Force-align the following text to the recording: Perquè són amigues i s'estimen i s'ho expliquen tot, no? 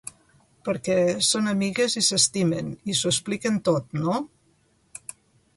Perquè 0.67 0.95
són 1.27 1.51
amigues 1.51 1.97
i 2.01 2.03
s'estimen 2.09 2.73
i 2.95 2.97
s'ho 3.01 3.13
expliquen 3.15 3.63
tot, 3.71 3.95
no? 4.07 4.17